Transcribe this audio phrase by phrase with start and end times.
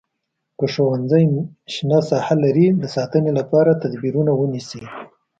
[0.57, 1.23] که ښوونځی
[1.73, 4.83] شنه ساحه لري د ساتنې لپاره تدبیرونه ونیسئ.